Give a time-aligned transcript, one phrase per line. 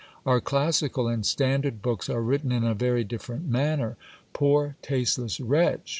[0.25, 3.97] Our classical and standard books are written in a very different manner.
[4.33, 5.89] Poor tasteless wretch